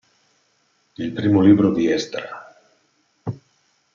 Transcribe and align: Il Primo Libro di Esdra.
Il 0.97 1.11
Primo 1.11 1.41
Libro 1.43 1.71
di 1.71 1.87
Esdra. 1.91 2.57